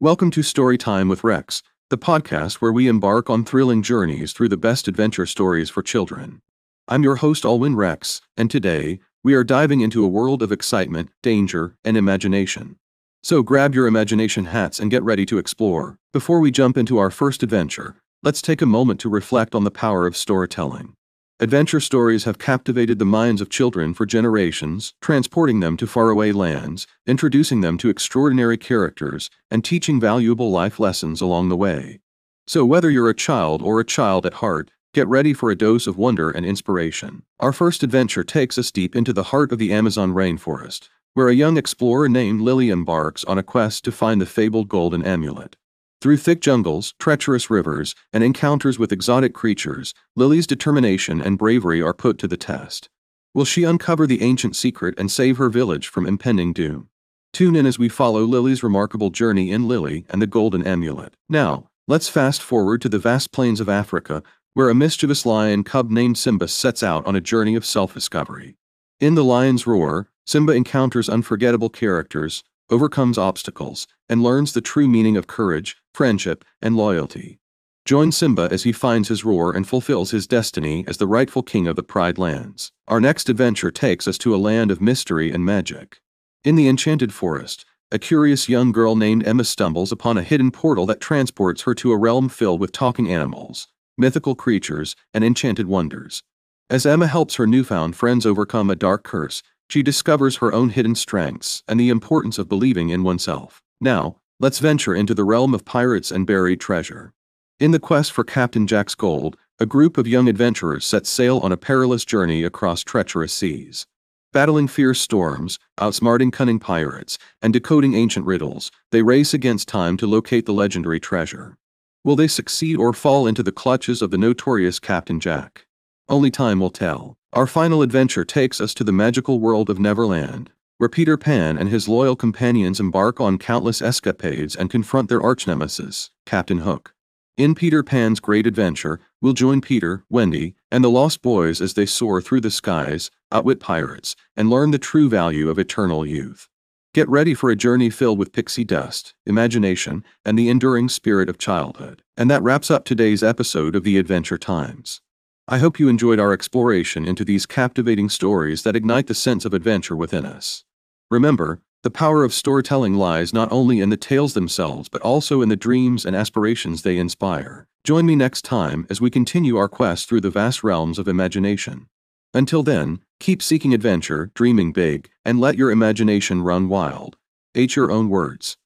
[0.00, 1.60] Welcome to Storytime with Rex,
[1.90, 6.40] the podcast where we embark on thrilling journeys through the best adventure stories for children.
[6.86, 11.10] I'm your host, Alwyn Rex, and today we are diving into a world of excitement,
[11.20, 12.76] danger, and imagination.
[13.24, 15.98] So grab your imagination hats and get ready to explore.
[16.12, 19.72] Before we jump into our first adventure, let's take a moment to reflect on the
[19.72, 20.94] power of storytelling.
[21.40, 26.88] Adventure stories have captivated the minds of children for generations, transporting them to faraway lands,
[27.06, 32.00] introducing them to extraordinary characters, and teaching valuable life lessons along the way.
[32.48, 35.86] So, whether you're a child or a child at heart, get ready for a dose
[35.86, 37.22] of wonder and inspiration.
[37.38, 41.34] Our first adventure takes us deep into the heart of the Amazon rainforest, where a
[41.34, 45.54] young explorer named Lily embarks on a quest to find the fabled golden amulet.
[46.00, 51.92] Through thick jungles, treacherous rivers, and encounters with exotic creatures, Lily's determination and bravery are
[51.92, 52.88] put to the test.
[53.34, 56.88] Will she uncover the ancient secret and save her village from impending doom?
[57.32, 61.14] Tune in as we follow Lily's remarkable journey in Lily and the Golden Amulet.
[61.28, 64.22] Now, let's fast forward to the vast plains of Africa,
[64.54, 68.56] where a mischievous lion cub named Simba sets out on a journey of self discovery.
[69.00, 75.16] In The Lion's Roar, Simba encounters unforgettable characters, overcomes obstacles, and learns the true meaning
[75.16, 77.38] of courage, friendship, and loyalty.
[77.84, 81.66] Join Simba as he finds his roar and fulfills his destiny as the rightful king
[81.66, 82.70] of the Pride Lands.
[82.86, 86.00] Our next adventure takes us to a land of mystery and magic.
[86.44, 90.84] In the Enchanted Forest, a curious young girl named Emma stumbles upon a hidden portal
[90.84, 96.22] that transports her to a realm filled with talking animals, mythical creatures, and enchanted wonders.
[96.68, 100.94] As Emma helps her newfound friends overcome a dark curse, she discovers her own hidden
[100.94, 103.62] strengths and the importance of believing in oneself.
[103.80, 107.12] Now, let's venture into the realm of pirates and buried treasure.
[107.60, 111.52] In the quest for Captain Jack's gold, a group of young adventurers set sail on
[111.52, 113.86] a perilous journey across treacherous seas.
[114.32, 120.06] Battling fierce storms, outsmarting cunning pirates, and decoding ancient riddles, they race against time to
[120.06, 121.56] locate the legendary treasure.
[122.04, 125.66] Will they succeed or fall into the clutches of the notorious Captain Jack?
[126.10, 127.18] Only time will tell.
[127.34, 131.68] Our final adventure takes us to the magical world of Neverland, where Peter Pan and
[131.68, 136.94] his loyal companions embark on countless escapades and confront their arch-nemesis, Captain Hook.
[137.36, 141.84] In Peter Pan's great adventure, we'll join Peter, Wendy, and the Lost Boys as they
[141.84, 146.48] soar through the skies, outwit pirates, and learn the true value of eternal youth.
[146.94, 151.36] Get ready for a journey filled with pixie dust, imagination, and the enduring spirit of
[151.36, 152.02] childhood.
[152.16, 155.02] And that wraps up today's episode of the Adventure Times.
[155.50, 159.54] I hope you enjoyed our exploration into these captivating stories that ignite the sense of
[159.54, 160.62] adventure within us.
[161.10, 165.48] Remember, the power of storytelling lies not only in the tales themselves but also in
[165.48, 167.66] the dreams and aspirations they inspire.
[167.82, 171.86] Join me next time as we continue our quest through the vast realms of imagination.
[172.34, 177.16] Until then, keep seeking adventure, dreaming big, and let your imagination run wild.
[177.54, 178.58] H your own words.